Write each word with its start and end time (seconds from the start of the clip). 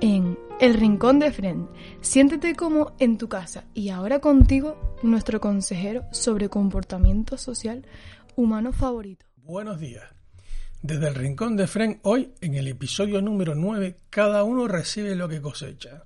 en 0.00 0.38
El 0.60 0.74
Rincón 0.74 1.18
de 1.18 1.32
Friend. 1.32 1.68
Siéntete 2.00 2.54
como 2.54 2.94
en 2.98 3.18
tu 3.18 3.28
casa 3.28 3.64
y 3.74 3.88
ahora 3.90 4.20
contigo 4.20 4.96
nuestro 5.02 5.40
consejero 5.40 6.04
sobre 6.12 6.48
comportamiento 6.48 7.36
social 7.36 7.86
humano 8.36 8.72
favorito. 8.72 9.26
Buenos 9.36 9.80
días. 9.80 10.04
Desde 10.82 11.08
el 11.08 11.14
Rincón 11.14 11.56
de 11.56 11.66
Friend, 11.66 11.98
hoy 12.02 12.32
en 12.40 12.54
el 12.54 12.68
episodio 12.68 13.20
número 13.20 13.54
9, 13.54 13.98
cada 14.10 14.44
uno 14.44 14.68
recibe 14.68 15.16
lo 15.16 15.28
que 15.28 15.40
cosecha. 15.40 16.04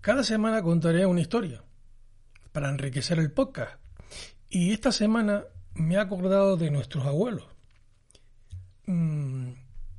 Cada 0.00 0.24
semana 0.24 0.62
contaré 0.62 1.06
una 1.06 1.20
historia 1.20 1.62
para 2.52 2.70
enriquecer 2.70 3.18
el 3.18 3.30
podcast. 3.30 3.80
Y 4.50 4.72
esta 4.72 4.90
semana 4.90 5.44
me 5.74 5.94
he 5.94 5.98
acordado 5.98 6.56
de 6.56 6.70
nuestros 6.70 7.06
abuelos. 7.06 7.46
Mm, 8.86 9.50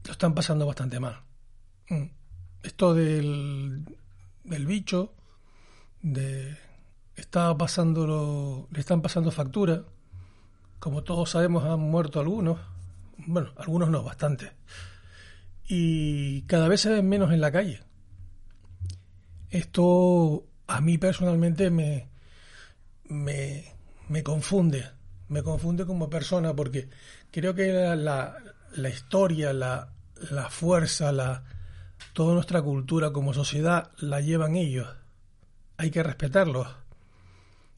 lo 0.05 0.11
están 0.11 0.33
pasando 0.33 0.65
bastante 0.65 0.99
mal 0.99 1.29
Mm. 1.89 2.18
Esto 2.63 2.93
del, 2.93 3.85
del 4.43 4.65
bicho, 4.65 5.13
de 6.01 6.57
está 7.15 7.55
le 8.71 8.79
están 8.79 9.01
pasando 9.01 9.31
factura. 9.31 9.83
Como 10.79 11.03
todos 11.03 11.31
sabemos, 11.31 11.65
han 11.65 11.79
muerto 11.79 12.19
algunos. 12.19 12.59
Bueno, 13.17 13.51
algunos 13.57 13.89
no, 13.89 14.03
bastante. 14.03 14.51
Y 15.67 16.43
cada 16.43 16.67
vez 16.67 16.81
se 16.81 16.89
ven 16.89 17.07
menos 17.07 17.31
en 17.31 17.41
la 17.41 17.51
calle. 17.51 17.81
Esto 19.49 20.45
a 20.67 20.81
mí 20.81 20.97
personalmente 20.97 21.69
me, 21.69 22.07
me, 23.05 23.65
me 24.07 24.23
confunde. 24.23 24.85
Me 25.27 25.43
confunde 25.43 25.85
como 25.85 26.09
persona 26.09 26.55
porque 26.55 26.89
creo 27.31 27.53
que 27.53 27.71
la, 27.71 27.95
la, 27.95 28.37
la 28.75 28.89
historia, 28.89 29.53
la, 29.53 29.91
la 30.31 30.49
fuerza, 30.49 31.11
la, 31.11 31.43
Toda 32.13 32.33
nuestra 32.33 32.61
cultura 32.61 33.11
como 33.11 33.33
sociedad 33.33 33.91
la 33.97 34.21
llevan 34.21 34.55
ellos. 34.55 34.87
Hay 35.77 35.91
que 35.91 36.03
respetarlos. 36.03 36.67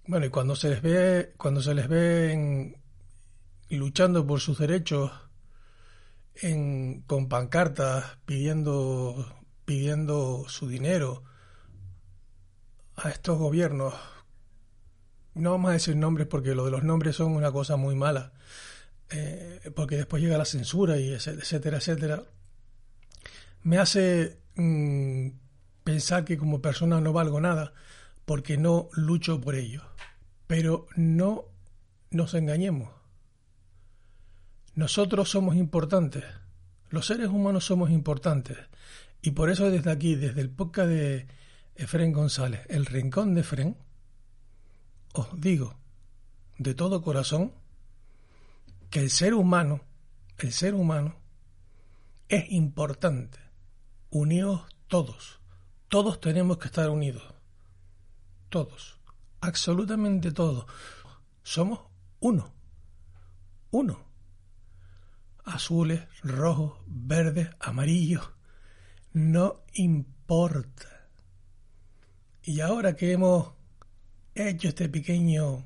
Bueno, 0.08 0.26
y 0.26 0.30
cuando 0.30 0.56
se 0.56 0.70
les 0.70 0.82
ve, 0.82 1.34
cuando 1.38 1.62
se 1.62 1.74
les 1.74 1.88
ve 1.88 2.76
luchando 3.70 4.26
por 4.26 4.40
sus 4.40 4.58
derechos 4.58 5.12
en, 6.36 7.04
con 7.08 7.30
pancartas 7.30 8.18
pidiendo, 8.26 9.44
pidiendo 9.66 10.46
su 10.48 10.68
dinero 10.68 11.24
a 12.96 13.10
estos 13.10 13.38
gobiernos, 13.38 13.94
no 15.34 15.52
vamos 15.52 15.70
a 15.70 15.74
decir 15.74 15.96
nombres 15.96 16.28
porque 16.28 16.56
lo 16.56 16.66
de 16.66 16.72
los 16.72 16.84
nombres 16.84 17.16
son 17.16 17.32
una 17.32 17.52
cosa 17.52 17.78
muy 17.78 17.96
mala, 17.96 18.34
eh, 19.12 19.72
porque 19.76 19.98
después 19.98 20.22
llega 20.22 20.38
la 20.38 20.46
censura 20.46 20.98
y 20.98 21.14
etcétera, 21.14 21.78
etcétera 21.78 22.24
me 23.64 23.78
hace 23.78 24.40
mm, 24.56 25.30
pensar 25.84 26.26
que 26.26 26.38
como 26.38 26.62
persona 26.62 27.02
no 27.02 27.14
valgo 27.14 27.40
nada 27.42 27.74
porque 28.26 28.58
no 28.58 28.90
lucho 28.94 29.42
por 29.42 29.56
ello. 29.56 29.84
Pero 30.48 30.88
no 30.96 31.46
nos 32.10 32.34
engañemos. 32.34 32.90
Nosotros 34.76 35.30
somos 35.30 35.56
importantes. 35.56 36.24
Los 36.90 37.08
seres 37.08 37.28
humanos 37.28 37.66
somos 37.66 37.90
importantes. 37.90 38.58
Y 39.22 39.32
por 39.32 39.50
eso 39.50 39.70
desde 39.70 39.92
aquí, 39.92 40.16
desde 40.16 40.42
el 40.42 40.50
podcast 40.50 40.90
de 40.90 41.28
Efren 41.76 42.12
González, 42.12 42.62
el 42.70 42.86
rincón 42.86 43.34
de 43.34 43.42
Efren, 43.42 43.78
os 45.14 45.28
digo 45.40 45.78
de 46.58 46.74
todo 46.74 47.02
corazón 47.02 47.54
que 48.90 49.00
el 49.00 49.10
ser 49.10 49.34
humano, 49.34 49.82
el 50.38 50.52
ser 50.52 50.74
humano, 50.74 51.16
es 52.28 52.52
importante 52.52 53.51
unidos 54.12 54.62
todos. 54.88 55.40
Todos 55.88 56.22
tenemos 56.22 56.58
que 56.58 56.68
estar 56.68 56.90
unidos. 56.90 57.24
Todos. 58.50 59.00
Absolutamente 59.40 60.32
todos. 60.32 60.66
Somos 61.42 61.80
uno. 62.20 62.54
Uno. 63.72 64.06
Azules, 65.44 66.02
rojos, 66.24 66.78
verdes, 66.86 67.50
amarillos. 67.60 68.30
No 69.14 69.64
importa. 69.74 71.10
Y 72.44 72.60
ahora 72.60 72.96
que 72.96 73.12
hemos 73.14 73.54
hecho 74.36 74.70
este 74.70 74.88
pequeño 74.90 75.66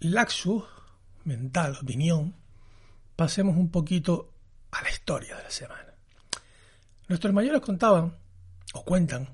laxus 0.00 0.64
mental, 1.24 1.78
opinión, 1.80 2.34
pasemos 3.16 3.56
un 3.56 3.70
poquito 3.70 4.34
a 4.70 4.82
la 4.82 4.90
historia 4.90 5.36
de 5.36 5.42
la 5.44 5.50
semana. 5.50 5.91
Nuestros 7.12 7.34
mayores 7.34 7.60
contaban, 7.60 8.14
o 8.72 8.84
cuentan, 8.86 9.28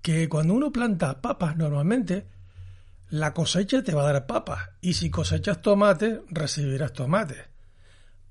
que 0.00 0.28
cuando 0.28 0.54
uno 0.54 0.70
planta 0.70 1.20
papas 1.20 1.56
normalmente, 1.56 2.28
la 3.08 3.34
cosecha 3.34 3.82
te 3.82 3.92
va 3.92 4.02
a 4.08 4.12
dar 4.12 4.26
papas. 4.28 4.68
Y 4.80 4.92
si 4.92 5.10
cosechas 5.10 5.60
tomate, 5.60 6.22
recibirás 6.28 6.92
tomate. 6.92 7.48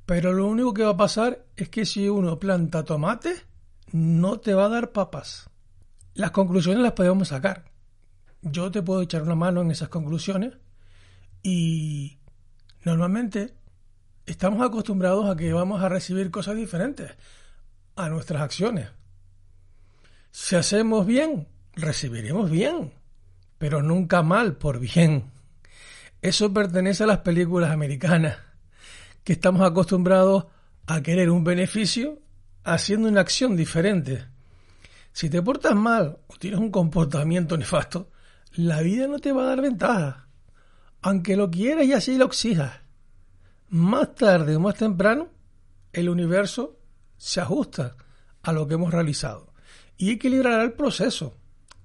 Pero 0.05 0.31
lo 0.31 0.47
único 0.47 0.73
que 0.73 0.85
va 0.85 0.91
a 0.91 0.95
pasar 0.95 1.43
es 1.57 1.67
que 1.67 1.85
si 1.85 2.07
uno 2.07 2.39
planta 2.39 2.85
tomate, 2.85 3.35
no 3.91 4.39
te 4.39 4.53
va 4.53 4.67
a 4.67 4.69
dar 4.69 4.93
papas. 4.93 5.49
Las 6.13 6.31
conclusiones 6.31 6.81
las 6.81 6.93
podemos 6.93 7.27
sacar. 7.27 7.65
Yo 8.41 8.71
te 8.71 8.81
puedo 8.81 9.01
echar 9.01 9.23
una 9.23 9.35
mano 9.35 9.59
en 9.59 9.71
esas 9.71 9.89
conclusiones 9.89 10.53
y 11.43 12.17
normalmente 12.85 13.55
estamos 14.25 14.65
acostumbrados 14.65 15.29
a 15.29 15.35
que 15.35 15.51
vamos 15.51 15.83
a 15.83 15.89
recibir 15.89 16.31
cosas 16.31 16.55
diferentes 16.55 17.11
a 17.99 18.09
nuestras 18.09 18.41
acciones. 18.41 18.89
Si 20.31 20.55
hacemos 20.55 21.05
bien, 21.05 21.47
recibiremos 21.73 22.49
bien, 22.49 22.93
pero 23.57 23.81
nunca 23.81 24.23
mal 24.23 24.55
por 24.55 24.79
bien. 24.79 25.31
Eso 26.21 26.53
pertenece 26.53 27.03
a 27.03 27.07
las 27.07 27.19
películas 27.19 27.71
americanas, 27.71 28.37
que 29.23 29.33
estamos 29.33 29.61
acostumbrados 29.61 30.45
a 30.87 31.01
querer 31.01 31.29
un 31.29 31.43
beneficio 31.43 32.19
haciendo 32.63 33.09
una 33.09 33.21
acción 33.21 33.57
diferente. 33.57 34.25
Si 35.11 35.29
te 35.29 35.41
portas 35.41 35.75
mal 35.75 36.19
o 36.27 36.35
tienes 36.37 36.59
un 36.59 36.71
comportamiento 36.71 37.57
nefasto, 37.57 38.11
la 38.53 38.81
vida 38.81 39.07
no 39.07 39.19
te 39.19 39.33
va 39.33 39.43
a 39.43 39.47
dar 39.47 39.61
ventaja, 39.61 40.27
aunque 41.01 41.35
lo 41.35 41.51
quieras 41.51 41.85
y 41.85 41.93
así 41.93 42.17
lo 42.17 42.25
exijas. 42.25 42.79
Más 43.67 44.15
tarde 44.15 44.55
o 44.55 44.59
más 44.59 44.75
temprano, 44.75 45.29
el 45.91 46.09
universo 46.09 46.78
se 47.19 47.41
ajusta 47.41 47.95
a 48.41 48.51
lo 48.51 48.67
que 48.67 48.73
hemos 48.73 48.91
realizado 48.91 49.53
y 49.97 50.11
equilibrará 50.11 50.63
el 50.63 50.73
proceso. 50.73 51.37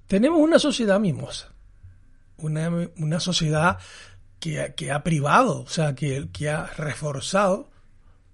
Tenemos 0.06 0.38
una 0.40 0.58
sociedad 0.58 1.00
mimosa, 1.00 1.52
una, 2.38 2.70
una 2.96 3.20
sociedad 3.20 3.78
que, 4.38 4.72
que, 4.76 4.92
ha 4.92 5.02
privado, 5.02 5.62
o 5.62 5.66
sea, 5.66 5.94
que, 5.94 6.30
que 6.32 6.48
ha 6.48 6.66
reforzado, 6.66 7.70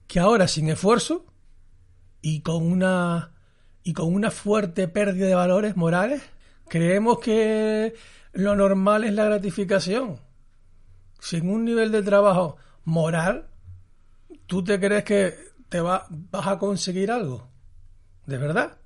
que 0.06 0.20
ahora 0.20 0.46
sin 0.46 0.68
esfuerzo 0.68 1.24
y 2.20 2.42
con 2.42 2.70
una 2.70 3.32
y 3.82 3.94
con 3.94 4.12
una 4.12 4.30
fuerte 4.30 4.88
pérdida 4.88 5.26
de 5.26 5.34
valores 5.34 5.76
morales, 5.76 6.22
creemos 6.68 7.18
que 7.20 7.94
lo 8.32 8.54
normal 8.54 9.04
es 9.04 9.14
la 9.14 9.24
gratificación. 9.24 10.20
Sin 11.18 11.48
un 11.48 11.64
nivel 11.64 11.90
de 11.90 12.02
trabajo 12.02 12.58
moral, 12.84 13.48
¿tú 14.46 14.62
te 14.62 14.78
crees 14.78 15.04
que 15.04 15.49
te 15.70 15.80
va, 15.80 16.06
vas 16.10 16.46
a 16.46 16.58
conseguir 16.58 17.10
algo. 17.10 17.48
¿De 18.26 18.36
verdad? 18.36 18.76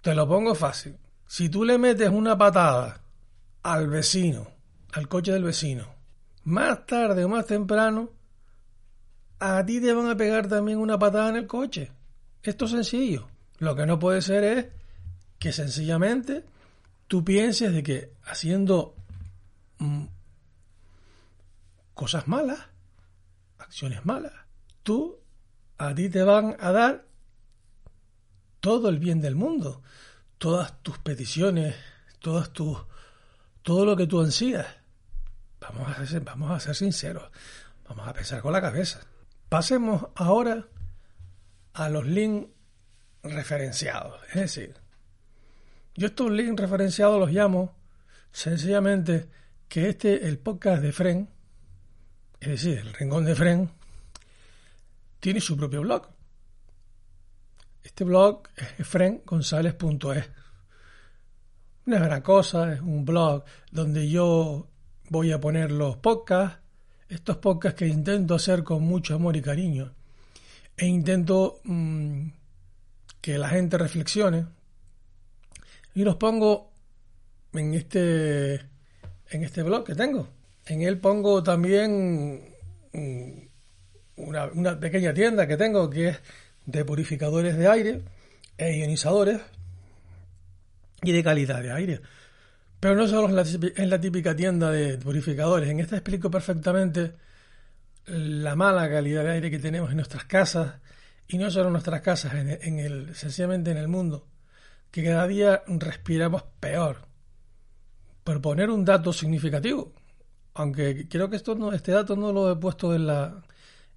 Te 0.00 0.14
lo 0.14 0.26
pongo 0.26 0.54
fácil. 0.56 0.96
Si 1.26 1.48
tú 1.48 1.64
le 1.64 1.78
metes 1.78 2.08
una 2.08 2.36
patada 2.36 3.02
al 3.62 3.88
vecino, 3.88 4.48
al 4.92 5.06
coche 5.06 5.32
del 5.32 5.44
vecino, 5.44 5.86
más 6.44 6.86
tarde 6.86 7.24
o 7.24 7.28
más 7.28 7.46
temprano, 7.46 8.10
a 9.38 9.64
ti 9.64 9.80
te 9.80 9.92
van 9.92 10.08
a 10.08 10.16
pegar 10.16 10.48
también 10.48 10.78
una 10.78 10.98
patada 10.98 11.28
en 11.28 11.36
el 11.36 11.46
coche. 11.46 11.92
Esto 12.42 12.64
es 12.64 12.70
sencillo. 12.72 13.28
Lo 13.58 13.76
que 13.76 13.86
no 13.86 13.98
puede 13.98 14.22
ser 14.22 14.44
es 14.44 14.66
que 15.38 15.52
sencillamente 15.52 16.44
tú 17.06 17.22
pienses 17.22 17.72
de 17.72 17.82
que 17.82 18.12
haciendo 18.24 18.94
mm, 19.78 20.04
cosas 21.92 22.26
malas, 22.26 22.60
acciones 23.58 24.06
malas, 24.06 24.32
tú 24.82 25.19
a 25.80 25.94
ti 25.94 26.10
te 26.10 26.22
van 26.22 26.56
a 26.60 26.72
dar 26.72 27.06
todo 28.60 28.90
el 28.90 28.98
bien 28.98 29.22
del 29.22 29.34
mundo, 29.34 29.82
todas 30.36 30.82
tus 30.82 30.98
peticiones, 30.98 31.74
todas 32.18 32.50
tus, 32.50 32.76
todo 33.62 33.86
lo 33.86 33.96
que 33.96 34.06
tú 34.06 34.20
ansías. 34.20 34.66
Vamos 35.58 35.88
a, 35.88 36.06
ser, 36.06 36.20
vamos 36.20 36.50
a 36.50 36.60
ser 36.60 36.76
sinceros, 36.76 37.30
vamos 37.88 38.06
a 38.06 38.12
pensar 38.12 38.42
con 38.42 38.52
la 38.52 38.60
cabeza. 38.60 39.00
Pasemos 39.48 40.06
ahora 40.16 40.66
a 41.72 41.88
los 41.88 42.06
links 42.06 42.50
referenciados. 43.22 44.20
Es 44.28 44.34
decir, 44.34 44.74
yo 45.94 46.08
estos 46.08 46.30
links 46.30 46.60
referenciados 46.60 47.18
los 47.18 47.30
llamo 47.30 47.74
sencillamente 48.32 49.30
que 49.66 49.88
este, 49.88 50.28
el 50.28 50.38
podcast 50.38 50.82
de 50.82 50.92
Fren, 50.92 51.30
es 52.38 52.48
decir, 52.48 52.78
el 52.80 52.92
Rincón 52.92 53.24
de 53.24 53.34
Fren, 53.34 53.79
tiene 55.20 55.40
su 55.40 55.56
propio 55.56 55.82
blog. 55.82 56.08
Este 57.82 58.04
blog 58.04 58.42
es 58.78 58.86
frengonzalez.es. 58.86 60.30
Una 61.86 61.98
gran 61.98 62.22
cosa, 62.22 62.72
es 62.72 62.80
un 62.80 63.04
blog 63.04 63.44
donde 63.70 64.08
yo 64.08 64.68
voy 65.08 65.32
a 65.32 65.40
poner 65.40 65.72
los 65.72 65.96
podcasts, 65.96 66.58
estos 67.08 67.38
podcasts 67.38 67.78
que 67.78 67.86
intento 67.86 68.34
hacer 68.34 68.62
con 68.62 68.82
mucho 68.82 69.14
amor 69.14 69.36
y 69.36 69.42
cariño. 69.42 69.94
E 70.76 70.86
intento 70.86 71.60
mm, 71.64 72.28
que 73.20 73.38
la 73.38 73.48
gente 73.48 73.76
reflexione. 73.76 74.46
Y 75.94 76.04
los 76.04 76.16
pongo 76.16 76.72
en 77.52 77.74
este, 77.74 78.54
en 78.54 79.44
este 79.44 79.62
blog 79.62 79.84
que 79.84 79.94
tengo. 79.94 80.28
En 80.66 80.82
él 80.82 80.98
pongo 80.98 81.42
también 81.42 82.54
mm, 82.92 83.49
una, 84.16 84.46
una 84.46 84.78
pequeña 84.78 85.14
tienda 85.14 85.46
que 85.46 85.56
tengo 85.56 85.88
que 85.90 86.08
es 86.08 86.20
de 86.66 86.84
purificadores 86.84 87.56
de 87.56 87.68
aire 87.68 88.02
e 88.58 88.78
ionizadores 88.78 89.40
y 91.02 91.12
de 91.12 91.22
calidad 91.22 91.62
de 91.62 91.72
aire. 91.72 92.00
Pero 92.78 92.94
no 92.94 93.06
solo 93.06 93.28
en 93.28 93.90
la, 93.90 94.00
típica 94.00 94.34
tienda 94.34 94.70
de 94.70 94.96
purificadores. 94.98 95.68
En 95.68 95.80
esta 95.80 95.96
explico 95.96 96.30
perfectamente 96.30 97.12
la 98.06 98.56
mala 98.56 98.88
calidad 98.88 99.24
de 99.24 99.32
aire 99.32 99.50
que 99.50 99.58
tenemos 99.58 99.90
en 99.90 99.96
nuestras 99.96 100.24
casas 100.24 100.76
y 101.28 101.38
no 101.38 101.50
solo 101.50 101.66
en 101.66 101.72
nuestras 101.72 102.00
casas, 102.00 102.32
en, 102.34 102.78
el, 102.78 103.14
sencillamente 103.14 103.70
en 103.70 103.76
el 103.76 103.88
mundo, 103.88 104.26
que 104.90 105.04
cada 105.04 105.26
día 105.26 105.62
respiramos 105.66 106.42
peor. 106.58 107.06
Por 108.24 108.40
poner 108.40 108.70
un 108.70 108.84
dato 108.84 109.12
significativo, 109.12 109.92
aunque 110.54 111.06
creo 111.08 111.30
que 111.30 111.36
esto 111.36 111.54
no, 111.54 111.72
este 111.72 111.92
dato 111.92 112.16
no 112.16 112.32
lo 112.32 112.50
he 112.50 112.56
puesto 112.56 112.94
en, 112.94 113.06
la, 113.06 113.42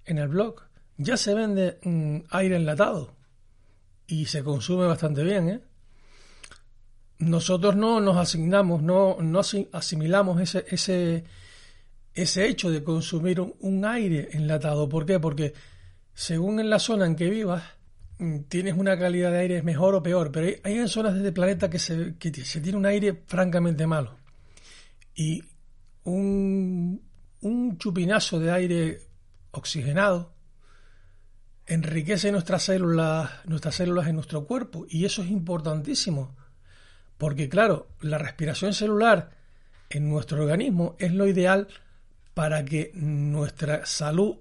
en 0.06 0.18
el 0.18 0.28
blog, 0.28 0.62
ya 0.96 1.16
se 1.16 1.34
vende 1.34 1.78
mm, 1.82 2.26
aire 2.30 2.56
enlatado 2.56 3.14
y 4.06 4.26
se 4.26 4.44
consume 4.44 4.86
bastante 4.86 5.22
bien, 5.24 5.48
¿eh? 5.48 5.60
nosotros 7.18 7.76
no 7.76 8.00
nos 8.00 8.16
asignamos, 8.16 8.82
no, 8.82 9.16
no 9.20 9.40
asimilamos 9.72 10.40
ese, 10.40 10.64
ese, 10.68 11.24
ese 12.12 12.46
hecho 12.46 12.70
de 12.70 12.82
consumir 12.82 13.40
un, 13.40 13.84
aire 13.84 14.28
enlatado. 14.32 14.88
¿Por 14.88 15.06
qué? 15.06 15.20
Porque 15.20 15.54
según 16.12 16.60
en 16.60 16.70
la 16.70 16.78
zona 16.78 17.06
en 17.06 17.16
que 17.16 17.30
vivas, 17.30 17.62
mm, 18.18 18.40
tienes 18.48 18.76
una 18.76 18.98
calidad 18.98 19.30
de 19.32 19.38
aire 19.38 19.62
mejor 19.62 19.94
o 19.94 20.02
peor, 20.02 20.30
pero 20.32 20.46
hay, 20.46 20.80
hay 20.80 20.88
zonas 20.88 21.14
del 21.14 21.32
planeta 21.32 21.70
que 21.70 21.78
se, 21.78 22.14
que 22.18 22.32
se 22.32 22.60
tiene 22.60 22.78
un 22.78 22.86
aire 22.86 23.22
francamente 23.26 23.86
malo. 23.86 24.16
Y 25.14 25.42
un, 26.04 27.00
un 27.40 27.78
chupinazo 27.78 28.40
de 28.40 28.50
aire 28.50 29.00
oxigenado 29.54 30.32
enriquece 31.66 32.30
nuestras 32.30 32.64
células, 32.64 33.30
nuestras 33.46 33.74
células 33.76 34.06
en 34.08 34.16
nuestro 34.16 34.44
cuerpo 34.44 34.86
y 34.88 35.04
eso 35.04 35.22
es 35.22 35.30
importantísimo 35.30 36.36
porque 37.18 37.48
claro, 37.48 37.88
la 38.00 38.18
respiración 38.18 38.74
celular 38.74 39.30
en 39.88 40.08
nuestro 40.08 40.42
organismo 40.42 40.96
es 40.98 41.12
lo 41.12 41.26
ideal 41.26 41.68
para 42.34 42.64
que 42.64 42.90
nuestra 42.94 43.86
salud 43.86 44.36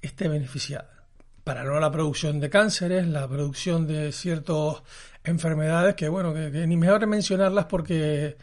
esté 0.00 0.28
beneficiada. 0.28 1.04
Para 1.42 1.64
no 1.64 1.78
la 1.78 1.90
producción 1.90 2.40
de 2.40 2.48
cánceres, 2.48 3.06
la 3.06 3.28
producción 3.28 3.86
de 3.86 4.12
ciertas 4.12 4.82
enfermedades 5.24 5.94
que, 5.94 6.08
bueno, 6.08 6.32
que, 6.32 6.66
ni 6.66 6.76
mejor 6.76 7.06
mencionarlas 7.06 7.66
porque 7.66 8.36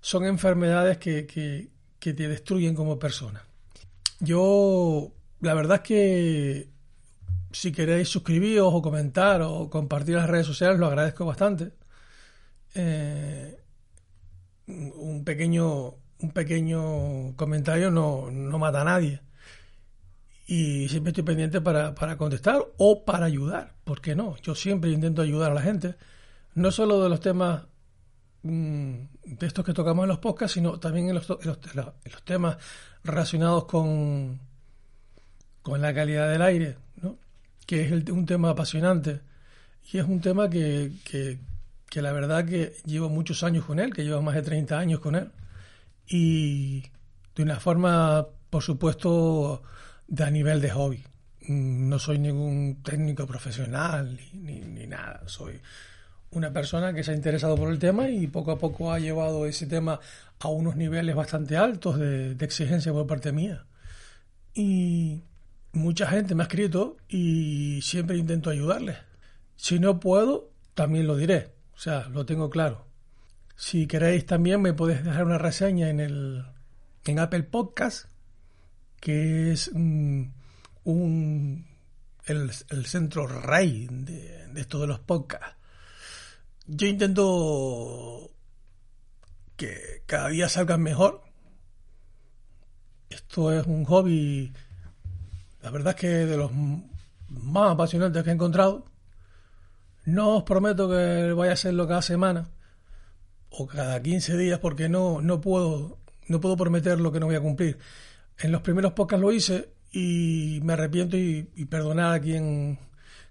son 0.00 0.24
enfermedades 0.24 0.98
que, 0.98 1.26
que, 1.26 1.68
que 2.00 2.14
te 2.14 2.26
destruyen 2.26 2.74
como 2.74 2.98
persona. 2.98 3.44
Yo, 4.18 5.12
la 5.40 5.54
verdad 5.54 5.76
es 5.76 5.82
que 5.82 6.70
si 7.52 7.72
queréis 7.72 8.08
suscribiros 8.08 8.72
o 8.72 8.82
comentar 8.82 9.42
o 9.42 9.70
compartir 9.70 10.16
las 10.16 10.28
redes 10.28 10.46
sociales, 10.46 10.78
lo 10.78 10.86
agradezco 10.86 11.24
bastante 11.24 11.72
eh, 12.74 13.58
un 14.66 15.24
pequeño 15.24 15.94
un 16.20 16.30
pequeño 16.32 17.36
comentario 17.36 17.90
no, 17.90 18.30
no, 18.30 18.58
mata 18.58 18.80
a 18.80 18.84
nadie. 18.84 19.20
Y 20.46 20.88
siempre 20.88 21.10
estoy 21.10 21.24
pendiente 21.24 21.60
para, 21.60 21.94
para, 21.94 22.16
contestar 22.16 22.60
o 22.76 23.04
para 23.04 23.26
ayudar. 23.26 23.74
¿Por 23.84 24.00
qué 24.00 24.16
no? 24.16 24.36
Yo 24.42 24.54
siempre 24.54 24.90
intento 24.90 25.22
ayudar 25.22 25.52
a 25.52 25.54
la 25.54 25.62
gente. 25.62 25.94
No 26.54 26.72
solo 26.72 27.02
de 27.02 27.08
los 27.08 27.20
temas 27.20 27.66
mm, 28.42 28.94
de 29.24 29.46
estos 29.46 29.64
que 29.64 29.74
tocamos 29.74 30.04
en 30.04 30.08
los 30.08 30.18
podcasts, 30.18 30.54
sino 30.54 30.80
también 30.80 31.08
en 31.08 31.14
los, 31.16 31.28
los, 31.28 31.74
los, 31.74 32.22
temas 32.24 32.56
relacionados 33.04 33.66
con, 33.66 34.40
con 35.62 35.80
la 35.80 35.94
calidad 35.94 36.30
del 36.30 36.42
aire, 36.42 36.76
¿no? 37.02 37.18
que 37.66 37.84
es 37.84 37.92
un 38.10 38.26
tema 38.26 38.50
apasionante. 38.50 39.20
Y 39.92 39.98
es 39.98 40.04
un 40.04 40.20
tema 40.20 40.50
que, 40.50 40.92
que, 41.04 41.38
que 41.88 42.02
la 42.02 42.12
verdad 42.12 42.44
que 42.44 42.74
llevo 42.84 43.08
muchos 43.08 43.42
años 43.42 43.64
con 43.64 43.78
él, 43.78 43.92
que 43.92 44.04
llevo 44.04 44.22
más 44.22 44.34
de 44.34 44.42
30 44.42 44.78
años 44.78 45.00
con 45.00 45.14
él, 45.14 45.30
y 46.06 46.82
de 47.34 47.42
una 47.42 47.60
forma, 47.60 48.26
por 48.50 48.62
supuesto, 48.62 49.62
de 50.06 50.24
a 50.24 50.30
nivel 50.30 50.60
de 50.60 50.70
hobby. 50.70 51.04
No 51.48 51.98
soy 51.98 52.18
ningún 52.18 52.82
técnico 52.82 53.26
profesional 53.26 54.18
ni, 54.34 54.60
ni, 54.60 54.86
nada, 54.86 55.22
soy 55.26 55.60
una 56.30 56.52
persona 56.52 56.92
que 56.92 57.02
se 57.02 57.12
ha 57.12 57.14
interesado 57.14 57.56
por 57.56 57.70
el 57.70 57.78
tema 57.78 58.10
y 58.10 58.26
poco 58.26 58.50
a 58.50 58.58
poco 58.58 58.92
ha 58.92 58.98
llevado 58.98 59.46
ese 59.46 59.66
tema 59.66 59.98
a 60.40 60.48
unos 60.48 60.76
niveles 60.76 61.14
bastante 61.14 61.56
altos 61.56 61.98
de, 61.98 62.34
de 62.34 62.44
exigencia 62.44 62.92
por 62.92 63.06
parte 63.06 63.32
mía. 63.32 63.64
Y 64.52 65.22
mucha 65.78 66.06
gente 66.06 66.34
me 66.34 66.42
ha 66.42 66.46
escrito 66.46 66.96
y 67.08 67.80
siempre 67.82 68.16
intento 68.16 68.50
ayudarles. 68.50 68.98
Si 69.56 69.78
no 69.78 70.00
puedo, 70.00 70.50
también 70.74 71.06
lo 71.06 71.16
diré 71.16 71.58
o 71.78 71.80
sea, 71.80 72.08
lo 72.08 72.26
tengo 72.26 72.50
claro. 72.50 72.88
Si 73.54 73.86
queréis 73.86 74.26
también 74.26 74.60
me 74.60 74.74
podéis 74.74 75.04
dejar 75.04 75.24
una 75.24 75.38
reseña 75.38 75.90
en 75.90 76.00
el 76.00 76.44
en 77.04 77.20
Apple 77.20 77.44
Podcast, 77.44 78.06
que 79.00 79.52
es 79.52 79.68
un, 79.68 80.34
el, 82.24 82.52
centro 82.84 83.28
rey 83.28 83.86
de, 83.88 84.48
de 84.48 84.60
esto 84.60 84.80
de 84.80 84.88
los 84.88 84.98
podcasts. 84.98 85.56
Yo 86.66 86.88
intento 86.88 88.32
que 89.54 90.02
cada 90.06 90.30
día 90.30 90.48
salgan 90.48 90.82
mejor. 90.82 91.22
Esto 93.08 93.52
es 93.52 93.64
un 93.68 93.84
hobby, 93.84 94.52
la 95.62 95.70
verdad 95.70 95.94
es 95.94 96.00
que 96.00 96.08
de 96.08 96.36
los 96.36 96.50
más 97.28 97.72
apasionantes 97.72 98.22
que 98.22 98.30
he 98.30 98.32
encontrado. 98.32 98.86
No 100.04 100.36
os 100.36 100.42
prometo 100.44 100.88
que 100.88 101.32
vaya 101.32 101.50
a 101.50 101.54
hacerlo 101.54 101.86
cada 101.86 102.02
semana 102.02 102.48
o 103.50 103.66
cada 103.66 104.00
15 104.00 104.36
días 104.36 104.58
porque 104.58 104.88
no, 104.88 105.20
no, 105.20 105.40
puedo, 105.40 105.98
no 106.28 106.40
puedo 106.40 106.56
prometer 106.56 107.00
lo 107.00 107.12
que 107.12 107.20
no 107.20 107.26
voy 107.26 107.36
a 107.36 107.40
cumplir. 107.40 107.78
En 108.38 108.52
los 108.52 108.62
primeros 108.62 108.92
podcasts 108.92 109.20
lo 109.20 109.32
hice 109.32 109.70
y 109.92 110.60
me 110.62 110.74
arrepiento 110.74 111.16
y, 111.16 111.42
perdonar 111.68 112.14
a 112.14 112.20
quien, 112.20 112.78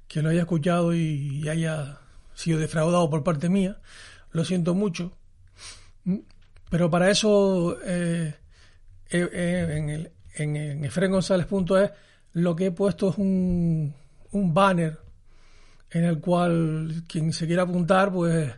quien 0.07 0.25
lo 0.25 0.31
haya 0.31 0.41
escuchado 0.41 0.93
y, 0.93 1.47
haya 1.49 1.99
sido 2.35 2.59
defraudado 2.59 3.09
por 3.09 3.23
parte 3.23 3.49
mía. 3.49 3.79
Lo 4.31 4.43
siento 4.43 4.75
mucho. 4.75 5.13
Pero 6.69 6.89
para 6.91 7.09
eso 7.09 7.77
eh, 7.83 8.35
eh, 9.09 9.29
eh, 9.31 9.77
en, 9.77 9.89
el, 9.89 10.11
en, 10.35 10.55
en 10.55 10.91
lo 12.37 12.55
que 12.55 12.67
he 12.67 12.71
puesto 12.71 13.09
es 13.09 13.17
un, 13.17 13.95
un 14.31 14.53
banner 14.53 14.99
en 15.89 16.03
el 16.03 16.19
cual 16.19 17.03
quien 17.07 17.33
se 17.33 17.47
quiera 17.47 17.63
apuntar, 17.63 18.11
pues 18.11 18.53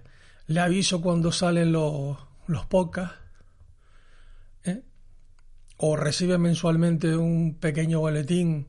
le 0.47 0.59
aviso 0.59 1.01
cuando 1.01 1.31
salen 1.31 1.71
los, 1.71 2.17
los. 2.47 2.67
¿eh? 4.65 4.81
O 5.77 5.95
recibe 5.95 6.37
mensualmente 6.37 7.15
un 7.15 7.55
pequeño 7.57 8.01
boletín 8.01 8.67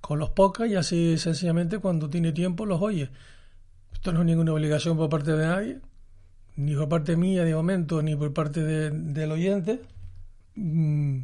con 0.00 0.18
los 0.18 0.30
podcasts 0.30 0.72
y 0.72 0.76
así 0.76 1.18
sencillamente 1.18 1.78
cuando 1.78 2.10
tiene 2.10 2.32
tiempo 2.32 2.66
los 2.66 2.82
oye. 2.82 3.08
Esto 3.92 4.12
no 4.12 4.20
es 4.20 4.26
ninguna 4.26 4.52
obligación 4.52 4.96
por 4.96 5.08
parte 5.10 5.32
de 5.32 5.46
nadie, 5.46 5.80
ni 6.56 6.74
por 6.74 6.88
parte 6.88 7.16
mía 7.16 7.44
de 7.44 7.54
momento, 7.54 8.02
ni 8.02 8.16
por 8.16 8.32
parte 8.32 8.64
del 8.64 9.30
oyente. 9.30 9.80
Mm. 10.56 11.20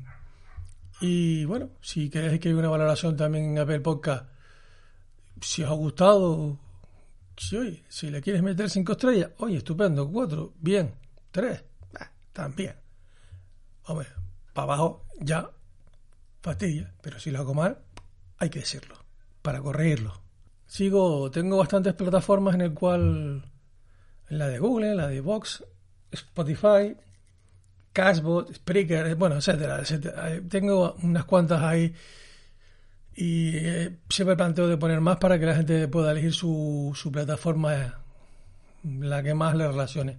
Y 1.01 1.45
bueno, 1.45 1.71
si 1.81 2.09
queréis 2.09 2.41
que 2.41 2.49
haya 2.49 2.59
una 2.59 2.69
valoración 2.69 3.17
también 3.17 3.45
en 3.51 3.59
Apple 3.59 3.81
Podcast, 3.81 4.29
si 5.41 5.63
os 5.63 5.71
ha 5.71 5.75
gustado, 5.75 6.59
Si, 7.37 7.57
oye, 7.57 7.85
si 7.89 8.11
le 8.11 8.23
quieres 8.23 8.43
meter 8.43 8.71
cinco 8.71 8.93
estrellas, 8.93 9.31
oye, 9.39 9.59
estupendo, 9.59 10.11
cuatro, 10.11 10.55
bien, 10.59 10.95
tres, 11.31 11.63
también. 12.33 12.77
Hombre, 13.85 14.09
para 14.55 14.65
abajo 14.75 15.07
ya 15.21 15.51
fastidia, 16.41 16.95
pero 17.03 17.21
si 17.21 17.31
lo 17.31 17.41
hago 17.41 17.53
mal, 17.53 17.79
hay 18.39 18.49
que 18.49 18.61
decirlo, 18.61 18.97
para 19.43 19.61
corregirlo. 19.61 20.23
Sigo, 20.67 21.31
tengo 21.31 21.59
bastantes 21.59 21.95
plataformas 21.95 22.55
en 22.55 22.63
el 22.63 22.75
cual, 22.75 23.53
la 24.29 24.49
de 24.49 24.59
Google, 24.59 24.95
la 24.95 25.09
de 25.09 25.21
Vox, 25.21 25.63
Spotify, 26.11 26.97
Cashbot, 27.97 28.53
Spreaker, 28.53 29.15
bueno, 29.15 29.37
etcétera, 29.37 29.81
etcétera. 29.81 30.29
Tengo 30.51 30.97
unas 31.03 31.25
cuantas 31.25 31.63
ahí 31.63 31.95
y 33.15 33.57
eh, 33.57 33.97
siempre 34.11 34.37
planteo 34.37 34.69
de 34.69 34.77
poner 34.77 35.01
más 35.01 35.17
para 35.17 35.39
que 35.39 35.47
la 35.47 35.55
gente 35.55 35.89
pueda 35.89 36.13
elegir 36.13 36.35
su, 36.35 36.93
su 36.95 37.11
plataforma, 37.11 38.03
la 38.85 39.23
que 39.23 39.33
más 39.33 39.57
le 39.57 39.67
relacione. 39.67 40.19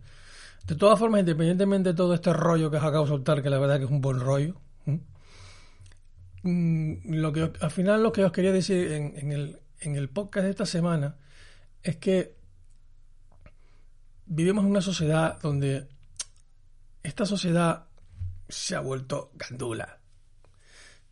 De 0.66 0.74
todas 0.74 0.98
formas, 0.98 1.20
independientemente 1.20 1.90
de 1.90 1.96
todo 1.96 2.16
este 2.16 2.34
rollo 2.34 2.72
que 2.72 2.78
os 2.78 2.84
acabo 2.84 3.06
de 3.06 3.10
soltar, 3.12 3.44
que 3.44 3.52
la 3.52 3.60
verdad 3.60 3.78
que 3.78 3.86
es 3.86 3.92
un 3.92 4.02
buen 4.02 4.20
rollo, 4.22 4.56
mm, 6.42 7.14
lo 7.14 7.32
que 7.32 7.52
al 7.62 7.72
final 7.72 8.02
lo 8.02 8.12
que 8.12 8.26
os 8.26 8.32
quería 8.32 8.52
decir 8.52 8.92
en, 8.92 9.32
el, 9.32 9.60
en 9.82 9.96
el 9.96 10.10
podcast 10.10 10.46
de 10.46 10.50
esta 10.50 10.66
semana 10.66 11.18
es 11.84 11.98
que 11.98 12.34
vivimos 14.26 14.66
en 14.66 14.72
una 14.72 14.82
sociedad 14.82 15.40
donde 15.44 15.88
esta 17.08 17.26
sociedad 17.26 17.86
se 18.50 18.76
ha 18.76 18.82
vuelto 18.82 19.32
gandula, 19.36 20.00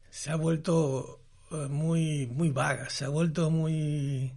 se 0.10 0.30
ha 0.30 0.36
vuelto 0.36 1.22
eh, 1.52 1.68
muy, 1.70 2.28
muy 2.28 2.50
vaga, 2.50 2.90
se 2.90 3.06
ha 3.06 3.10
vuelto 3.10 3.50
muy... 3.50 4.34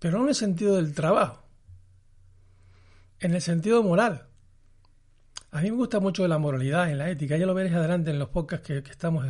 Pero 0.00 0.18
no 0.18 0.24
en 0.24 0.30
el 0.30 0.34
sentido 0.34 0.74
del 0.74 0.92
trabajo, 0.92 1.44
en 3.20 3.34
el 3.34 3.40
sentido 3.40 3.84
moral. 3.84 4.26
A 5.52 5.60
mí 5.60 5.70
me 5.70 5.76
gusta 5.76 6.00
mucho 6.00 6.26
la 6.26 6.38
moralidad 6.38 6.88
y 6.88 6.94
la 6.94 7.08
ética, 7.08 7.36
ya 7.36 7.46
lo 7.46 7.54
veréis 7.54 7.76
adelante 7.76 8.10
en 8.10 8.18
los 8.18 8.28
podcasts 8.28 8.66
que, 8.66 8.82
que 8.82 8.90
estamos, 8.90 9.24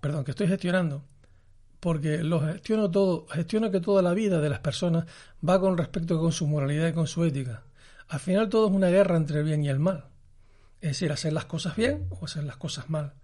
perdón, 0.00 0.24
que 0.24 0.30
estoy 0.30 0.48
gestionando, 0.48 1.04
porque 1.80 2.22
lo 2.22 2.40
gestiono 2.40 2.90
todo, 2.90 3.26
gestiono 3.28 3.70
que 3.70 3.80
toda 3.80 4.00
la 4.00 4.14
vida 4.14 4.40
de 4.40 4.48
las 4.48 4.60
personas 4.60 5.04
va 5.46 5.60
con 5.60 5.76
respecto 5.76 6.18
con 6.18 6.32
su 6.32 6.46
moralidad 6.46 6.88
y 6.88 6.92
con 6.94 7.06
su 7.06 7.24
ética. 7.24 7.62
Al 8.12 8.20
final 8.20 8.50
todo 8.50 8.66
es 8.66 8.74
una 8.74 8.90
guerra 8.90 9.16
entre 9.16 9.38
el 9.38 9.46
bien 9.46 9.64
y 9.64 9.70
el 9.70 9.78
mal. 9.78 10.04
Es 10.82 10.90
decir, 10.90 11.10
hacer 11.12 11.32
las 11.32 11.46
cosas 11.46 11.76
bien 11.76 12.08
o 12.10 12.26
hacer 12.26 12.44
las 12.44 12.58
cosas 12.58 12.90
mal. 12.90 13.14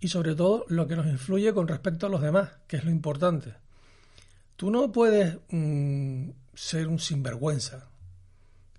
Y 0.00 0.08
sobre 0.08 0.34
todo 0.34 0.64
lo 0.68 0.88
que 0.88 0.96
nos 0.96 1.06
influye 1.08 1.52
con 1.52 1.68
respecto 1.68 2.06
a 2.06 2.08
los 2.08 2.22
demás, 2.22 2.48
que 2.66 2.78
es 2.78 2.84
lo 2.84 2.90
importante. 2.90 3.52
Tú 4.56 4.70
no 4.70 4.92
puedes 4.92 5.36
mm, 5.50 6.30
ser 6.54 6.88
un 6.88 6.98
sinvergüenza 6.98 7.90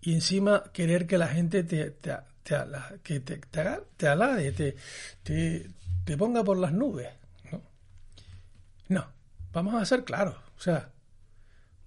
y 0.01 0.15
encima 0.15 0.63
querer 0.73 1.05
que 1.05 1.19
la 1.19 1.27
gente 1.27 1.63
te, 1.63 1.91
te, 1.91 2.17
te, 2.41 2.55
que 3.03 3.19
te, 3.19 3.37
te, 3.97 4.07
alade, 4.07 4.51
te, 4.53 4.75
te, 5.21 6.17
ponga 6.17 6.43
por 6.43 6.57
las 6.57 6.73
nubes. 6.73 7.09
¿no? 7.51 7.61
no, 8.87 9.05
vamos 9.53 9.75
a 9.75 9.85
ser 9.85 10.05
claros. 10.05 10.37
O 10.57 10.59
sea, 10.59 10.89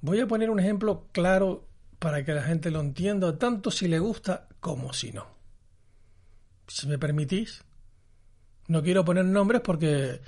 voy 0.00 0.20
a 0.20 0.28
poner 0.28 0.48
un 0.48 0.60
ejemplo 0.60 1.08
claro 1.10 1.66
para 1.98 2.24
que 2.24 2.34
la 2.34 2.42
gente 2.42 2.70
lo 2.70 2.80
entienda, 2.80 3.38
tanto 3.38 3.70
si 3.70 3.88
le 3.88 3.98
gusta 3.98 4.48
como 4.60 4.92
si 4.92 5.12
no. 5.12 5.26
Si 6.66 6.86
me 6.86 6.98
permitís, 6.98 7.62
no 8.68 8.82
quiero 8.82 9.04
poner 9.04 9.24
nombres 9.24 9.60
porque 9.62 10.20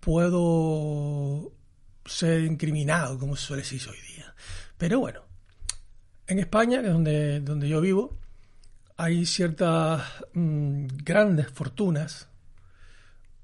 puedo 0.00 1.52
ser 2.04 2.42
incriminado, 2.44 3.18
como 3.18 3.36
suele 3.36 3.62
decir 3.62 3.82
hoy 3.88 3.98
día. 4.14 4.34
Pero 4.76 5.00
bueno, 5.00 5.22
en 6.26 6.38
España, 6.38 6.80
que 6.80 6.86
es 6.86 6.92
donde, 6.92 7.40
donde 7.40 7.68
yo 7.68 7.80
vivo, 7.80 8.18
hay 8.96 9.26
ciertas 9.26 10.02
mm, 10.32 10.86
grandes 11.04 11.48
fortunas 11.50 12.28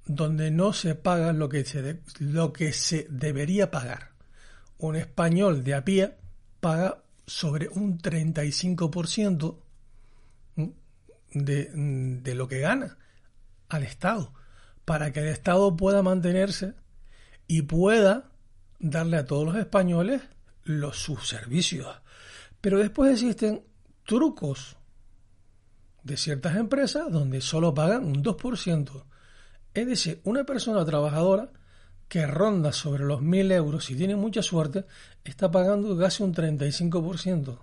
donde 0.07 0.51
no 0.51 0.73
se 0.73 0.95
paga 0.95 1.33
lo 1.33 1.49
que 1.49 1.65
se, 1.65 2.01
lo 2.19 2.53
que 2.53 2.73
se 2.73 3.07
debería 3.09 3.71
pagar. 3.71 4.11
Un 4.79 4.97
español 4.97 5.65
de 5.65 5.75
a 5.75 5.85
pie 5.85 6.17
paga 6.61 7.04
sobre 7.27 7.69
un 7.69 7.99
35% 7.99 9.57
de, 11.33 11.71
de 12.23 12.35
lo 12.35 12.49
que 12.49 12.61
gana 12.61 12.99
al 13.69 13.83
Estado, 13.83 14.33
para 14.85 15.13
que 15.13 15.21
el 15.21 15.29
Estado 15.29 15.77
pueda 15.77 16.03
mantenerse 16.03 16.75
y 17.47 17.63
pueda 17.63 18.31
darle 18.79 19.17
a 19.17 19.27
todos 19.27 19.47
los 19.47 19.57
españoles 19.57 20.23
los, 20.65 20.99
sus 20.99 21.29
servicios. 21.29 21.89
Pero 22.61 22.79
después 22.79 23.13
existen 23.13 23.65
trucos 24.05 24.77
de 26.03 26.17
ciertas 26.17 26.57
empresas 26.57 27.11
donde 27.11 27.41
solo 27.41 27.75
pagan 27.75 28.05
un 28.05 28.23
2%. 28.23 29.05
Es 29.73 29.87
decir, 29.87 30.21
una 30.25 30.45
persona 30.45 30.85
trabajadora 30.85 31.51
que 32.09 32.27
ronda 32.27 32.73
sobre 32.73 33.05
los 33.05 33.21
1.000 33.21 33.53
euros, 33.53 33.85
si 33.85 33.97
tiene 33.97 34.17
mucha 34.17 34.43
suerte, 34.43 34.85
está 35.25 35.51
pagando 35.51 35.97
casi 35.99 36.23
un 36.23 36.35
35%. 36.35 37.59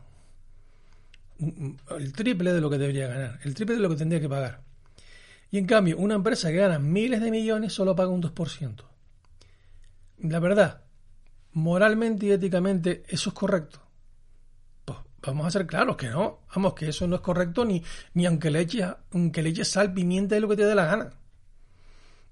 El 1.97 2.13
triple 2.13 2.53
de 2.53 2.61
lo 2.61 2.69
que 2.69 2.77
debería 2.77 3.07
ganar, 3.07 3.39
el 3.43 3.53
triple 3.53 3.75
de 3.75 3.81
lo 3.81 3.89
que 3.89 3.95
tendría 3.95 4.21
que 4.21 4.29
pagar. 4.29 4.61
Y 5.49 5.57
en 5.57 5.65
cambio, 5.65 5.97
una 5.97 6.15
empresa 6.15 6.49
que 6.49 6.57
gana 6.57 6.79
miles 6.79 7.21
de 7.21 7.31
millones 7.31 7.73
solo 7.73 7.95
paga 7.95 8.09
un 8.09 8.21
2%. 8.21 8.83
La 10.19 10.39
verdad, 10.39 10.81
moralmente 11.53 12.27
y 12.27 12.31
éticamente, 12.31 13.03
eso 13.07 13.29
es 13.29 13.35
correcto. 13.35 13.81
Pues 14.85 14.99
vamos 15.21 15.45
a 15.45 15.51
ser 15.51 15.67
claros 15.67 15.97
que 15.97 16.09
no. 16.09 16.39
Vamos, 16.55 16.73
que 16.73 16.89
eso 16.89 17.05
no 17.05 17.15
es 17.15 17.21
correcto 17.21 17.63
ni, 17.63 17.83
ni 18.13 18.25
aunque, 18.25 18.49
le 18.49 18.61
eches, 18.61 18.87
aunque 19.11 19.43
le 19.43 19.49
eches 19.49 19.67
sal, 19.67 19.93
pimienta 19.93 20.35
y 20.37 20.39
lo 20.39 20.47
que 20.47 20.55
te 20.55 20.65
dé 20.65 20.73
la 20.73 20.85
gana. 20.85 21.11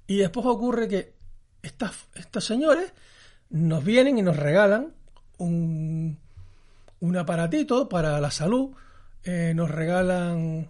Y 0.08 0.18
después 0.18 0.46
ocurre 0.46 0.88
que 0.88 1.19
estas, 1.62 2.08
estos 2.16 2.46
señores 2.46 2.94
nos 3.50 3.84
vienen 3.84 4.18
y 4.18 4.22
nos 4.22 4.38
regalan 4.38 4.94
un, 5.38 6.20
un 7.00 7.18
aparatito 7.18 7.90
para 7.90 8.20
la 8.20 8.32
salud, 8.32 8.72
eh, 9.24 9.54
nos 9.56 9.70
regalan 9.70 10.70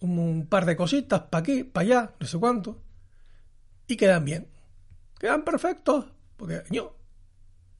un, 0.00 0.46
par 0.48 0.66
de 0.66 0.76
cositas 0.76 1.22
para 1.22 1.40
aquí, 1.40 1.64
para 1.64 1.84
allá, 1.84 2.14
no 2.20 2.26
sé 2.26 2.38
cuánto, 2.38 2.82
y 3.86 3.96
quedan 3.96 4.24
bien, 4.24 4.48
quedan 5.18 5.44
perfectos, 5.44 6.06
porque 6.36 6.62
yo, 6.70 6.96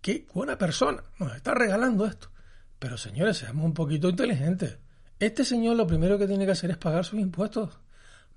qué 0.01 0.27
buena 0.33 0.59
persona, 0.59 1.03
nos 1.19 1.35
está 1.37 1.55
regalando 1.55 2.07
esto. 2.07 2.31
Pero 2.79 2.97
señores, 2.97 3.39
seamos 3.39 3.65
un 3.65 3.75
poquito 3.75 4.09
inteligentes. 4.09 4.79
Este 5.19 5.45
señor 5.45 5.77
lo 5.77 5.87
primero 5.87 6.17
que 6.17 6.29
tiene 6.29 6.47
que 6.47 6.53
hacer 6.53 6.71
es 6.71 6.77
pagar 6.77 7.05
sus 7.05 7.19
impuestos. 7.19 7.81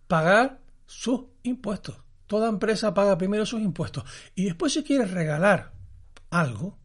Pagar 0.08 0.60
sus 0.88 1.26
impuestos. 1.44 1.98
Toda 2.32 2.48
empresa 2.48 2.94
paga 2.94 3.18
primero 3.18 3.46
sus 3.46 3.60
impuestos. 3.60 4.06
Y 4.36 4.46
después 4.46 4.72
si 4.72 4.86
quieres 4.86 5.12
regalar 5.12 5.74
algo, 6.30 6.80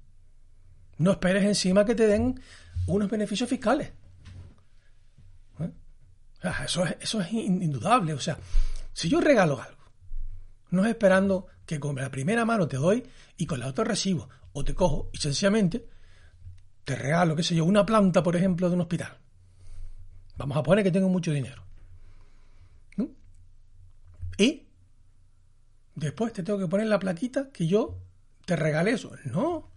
no 0.99 1.13
esperes 1.13 1.45
encima 1.45 1.85
que 1.85 1.95
te 1.95 2.09
den 2.09 2.41
unos 2.89 3.09
beneficios 3.09 3.49
fiscales. 3.49 3.93
¿Eh? 5.61 5.71
Eso, 6.65 6.85
es, 6.85 6.97
eso 6.99 7.21
es 7.21 7.33
indudable. 7.33 8.13
O 8.13 8.19
sea, 8.19 8.37
si 8.93 9.09
yo 9.09 9.21
regalo 9.21 9.63
algo, 9.63 9.85
no 10.71 10.85
es 10.85 10.91
esperando 10.91 11.47
que 11.65 11.79
con 11.79 11.95
la 11.95 12.11
primera 12.11 12.45
mano 12.45 12.67
te 12.67 12.79
doy 12.79 13.09
y 13.37 13.47
con 13.47 13.61
la 13.61 13.69
otra 13.69 13.85
recibo, 13.85 14.29
o 14.53 14.65
te 14.65 14.75
cojo 14.75 15.11
y 15.13 15.19
sencillamente 15.19 15.87
te 16.83 16.97
regalo, 16.97 17.37
qué 17.37 17.45
sé 17.45 17.55
yo, 17.55 17.65
una 17.67 17.87
planta, 17.87 18.21
por 18.21 18.35
ejemplo, 18.35 18.69
de 18.69 18.75
un 18.75 18.81
hospital. 18.81 19.17
Vamos 20.37 20.57
a 20.57 20.65
poner 20.65 20.83
que 20.83 20.91
tengo 20.91 21.09
mucho 21.09 21.31
dinero. 21.31 21.63
Y 24.39 24.67
Después 25.97 26.33
te 26.35 26.43
tengo 26.43 26.59
que 26.59 26.69
poner 26.69 26.87
la 26.87 26.99
plaquita 26.99 27.51
que 27.51 27.67
yo 27.67 27.99
te 28.45 28.55
regalé 28.55 28.93
eso. 28.93 29.13
No, 29.25 29.71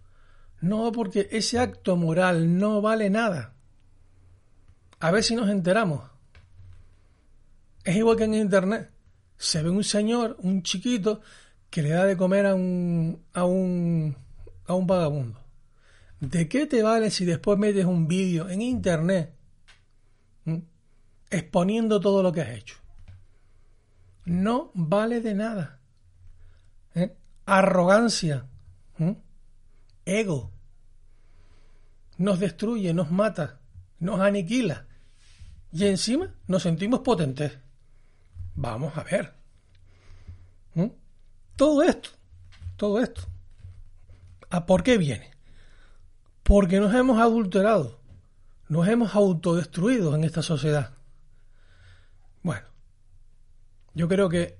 no, 0.60 0.92
porque 0.92 1.28
ese 1.32 1.58
acto 1.58 1.96
moral 1.96 2.58
no 2.58 2.82
vale 2.82 3.08
nada. 3.08 3.54
A 5.00 5.10
ver 5.10 5.24
si 5.24 5.34
nos 5.34 5.48
enteramos. 5.48 6.08
Es 7.84 7.96
igual 7.96 8.18
que 8.18 8.24
en 8.24 8.34
Internet. 8.34 8.90
Se 9.38 9.62
ve 9.62 9.70
un 9.70 9.82
señor, 9.82 10.36
un 10.40 10.62
chiquito, 10.62 11.22
que 11.70 11.82
le 11.82 11.88
da 11.88 12.04
de 12.04 12.18
comer 12.18 12.44
a 12.44 12.54
un, 12.54 13.24
a 13.32 13.44
un, 13.44 14.14
a 14.66 14.74
un 14.74 14.86
vagabundo. 14.86 15.40
¿De 16.20 16.48
qué 16.50 16.66
te 16.66 16.82
vale 16.82 17.10
si 17.10 17.24
después 17.24 17.58
metes 17.58 17.86
un 17.86 18.06
vídeo 18.06 18.50
en 18.50 18.60
Internet 18.60 19.34
exponiendo 21.30 21.98
todo 21.98 22.22
lo 22.22 22.30
que 22.30 22.42
has 22.42 22.50
hecho? 22.50 22.76
No 24.26 24.70
vale 24.74 25.22
de 25.22 25.34
nada. 25.34 25.79
Arrogancia, 27.58 28.46
ego. 30.04 30.52
Nos 32.16 32.38
destruye, 32.38 32.94
nos 32.94 33.10
mata, 33.10 33.58
nos 33.98 34.20
aniquila. 34.20 34.86
Y 35.72 35.86
encima 35.86 36.32
nos 36.46 36.62
sentimos 36.62 37.00
potentes. 37.00 37.58
Vamos 38.54 38.96
a 38.96 39.02
ver. 39.02 39.34
Todo 41.56 41.82
esto, 41.82 42.10
todo 42.76 43.00
esto. 43.00 43.22
¿A 44.48 44.64
por 44.64 44.82
qué 44.82 44.96
viene? 44.96 45.30
Porque 46.42 46.80
nos 46.80 46.94
hemos 46.94 47.20
adulterado, 47.20 48.00
nos 48.68 48.88
hemos 48.88 49.14
autodestruido 49.14 50.14
en 50.14 50.24
esta 50.24 50.42
sociedad. 50.42 50.94
Bueno, 52.42 52.66
yo 53.94 54.08
creo 54.08 54.28
que 54.28 54.58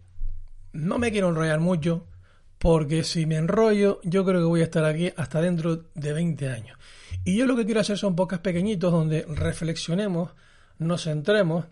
no 0.72 0.98
me 0.98 1.10
quiero 1.10 1.30
enrollar 1.30 1.60
mucho, 1.60 2.06
porque 2.60 3.04
si 3.04 3.24
me 3.24 3.36
enrollo, 3.36 4.00
yo 4.04 4.22
creo 4.22 4.40
que 4.40 4.46
voy 4.46 4.60
a 4.60 4.64
estar 4.64 4.84
aquí 4.84 5.10
hasta 5.16 5.40
dentro 5.40 5.86
de 5.94 6.12
20 6.12 6.50
años. 6.50 6.78
Y 7.24 7.38
yo 7.38 7.46
lo 7.46 7.56
que 7.56 7.64
quiero 7.64 7.80
hacer 7.80 7.96
son 7.96 8.14
pocas 8.14 8.40
pequeñitos 8.40 8.92
donde 8.92 9.24
reflexionemos, 9.26 10.32
nos 10.78 11.04
centremos 11.04 11.64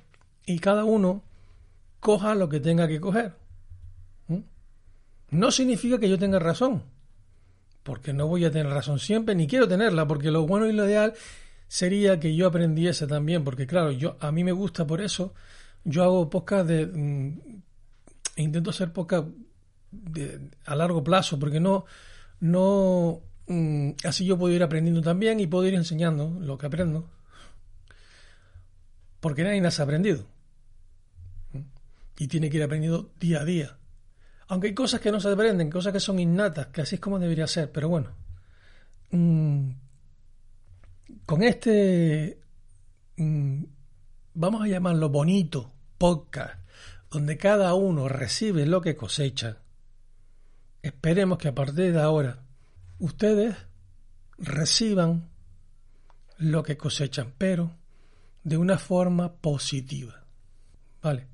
y 0.47 0.59
cada 0.61 0.85
uno 0.85 1.23
coja 2.01 2.35
lo 2.35 2.49
que 2.49 2.61
tenga 2.61 2.89
que 2.89 3.03
coger. 3.03 3.35
¿Mm? 4.29 4.39
No 5.33 5.51
significa 5.51 6.01
que 6.01 6.09
yo 6.09 6.19
tenga 6.19 6.39
razón, 6.39 6.85
porque 7.83 8.15
no 8.15 8.27
voy 8.27 8.47
a 8.47 8.51
tener 8.51 8.73
razón 8.73 8.99
siempre, 8.99 9.35
ni 9.35 9.47
quiero 9.47 9.69
tenerla, 9.69 10.09
porque 10.09 10.31
lo 10.31 10.47
bueno 10.47 10.67
y 10.69 10.73
lo 10.73 10.87
ideal 10.87 11.13
sería 11.67 12.19
que 12.19 12.35
yo 12.35 12.47
aprendiese 12.47 13.07
también, 13.07 13.45
porque 13.45 13.67
claro, 13.67 13.93
yo 13.93 14.17
a 14.21 14.33
mí 14.33 14.43
me 14.43 14.53
gusta 14.53 14.87
por 14.87 15.03
eso, 15.03 15.35
yo 15.85 16.03
hago 16.03 16.31
podcast 16.31 16.67
de 16.67 16.87
mm, 16.87 17.41
intento 18.37 18.71
hacer 18.71 18.91
podcast 18.91 19.29
a 20.65 20.75
largo 20.77 21.03
plazo, 21.03 21.39
porque 21.39 21.61
no 21.61 21.85
no 22.41 23.23
mm, 23.47 23.91
así 24.05 24.25
yo 24.25 24.39
puedo 24.39 24.55
ir 24.55 24.63
aprendiendo 24.63 25.03
también 25.03 25.41
y 25.41 25.47
puedo 25.47 25.67
ir 25.67 25.75
enseñando 25.75 26.37
lo 26.41 26.59
que 26.59 26.67
aprendo. 26.67 27.11
Porque 29.21 29.43
nadie 29.43 29.61
nace 29.61 29.83
aprendido. 29.83 30.27
Y 32.19 32.29
tiene 32.29 32.51
que 32.51 32.57
ir 32.57 32.63
aprendiendo 32.63 33.11
día 33.19 33.41
a 33.41 33.45
día. 33.45 33.77
Aunque 34.49 34.69
hay 34.69 34.75
cosas 34.75 35.01
que 35.01 35.13
no 35.13 35.21
se 35.21 35.29
aprenden, 35.29 35.71
cosas 35.71 35.93
que 35.93 36.01
son 36.01 36.19
innatas, 36.19 36.69
que 36.69 36.83
así 36.83 36.97
es 36.97 37.01
como 37.01 37.19
debería 37.19 37.47
ser, 37.47 37.71
pero 37.71 37.89
bueno. 37.89 38.11
Mm, 39.11 39.71
con 41.27 41.43
este, 41.43 42.41
mm, 43.17 43.65
vamos 44.35 44.63
a 44.63 44.69
llamarlo 44.69 45.11
bonito, 45.11 45.73
podcast, 45.99 46.61
donde 47.11 47.37
cada 47.37 47.75
uno 47.75 48.09
recibe 48.09 48.67
lo 48.67 48.81
que 48.81 48.97
cosecha, 48.97 49.59
esperemos 50.83 51.39
que 51.39 51.49
a 51.49 51.55
partir 51.55 51.93
de 51.93 52.01
ahora 52.01 52.43
ustedes 52.99 53.57
reciban 54.39 55.29
lo 56.39 56.63
que 56.63 56.77
cosechan, 56.77 57.35
pero 57.37 57.77
de 58.45 58.57
una 58.57 58.79
forma 58.79 59.35
positiva. 59.35 60.25
Vale. 61.03 61.27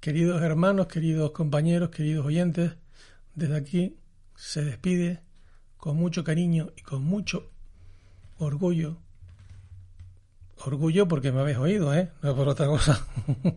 Queridos 0.00 0.42
hermanos, 0.42 0.86
queridos 0.86 1.32
compañeros, 1.32 1.90
queridos 1.90 2.24
oyentes, 2.24 2.72
desde 3.34 3.56
aquí 3.56 3.96
se 4.36 4.64
despide 4.64 5.22
con 5.76 5.96
mucho 5.96 6.24
cariño 6.24 6.70
y 6.76 6.82
con 6.82 7.02
mucho 7.02 7.50
orgullo. 8.38 8.98
Orgullo 10.56 11.08
porque 11.08 11.32
me 11.32 11.40
habéis 11.40 11.58
oído, 11.58 11.94
¿eh? 11.94 12.10
No 12.22 12.34
por 12.34 12.48
otra 12.48 12.66
cosa. 12.66 13.06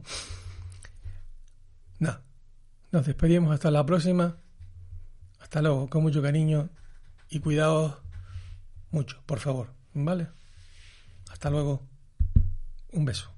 no. 2.00 2.20
Nos 2.92 3.06
despedimos 3.06 3.54
hasta 3.54 3.72
la 3.72 3.86
próxima. 3.86 4.41
Hasta 5.42 5.62
luego, 5.62 5.90
con 5.90 6.04
mucho 6.04 6.22
cariño 6.22 6.70
y 7.30 7.40
cuidados 7.40 7.98
mucho, 8.92 9.22
por 9.26 9.40
favor. 9.40 9.74
¿Vale? 9.94 10.28
Hasta 11.30 11.50
luego. 11.50 11.82
Un 12.94 13.06
beso. 13.06 13.32